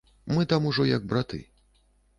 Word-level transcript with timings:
Мы 0.37 0.45
там 0.53 0.65
ужо 0.71 0.87
як 0.95 1.07
браты. 1.13 1.45